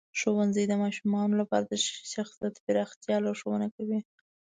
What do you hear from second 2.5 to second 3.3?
پراختیا ته